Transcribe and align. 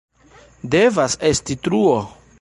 Devas 0.75 1.19
esti 1.33 1.61
truo! 1.69 2.01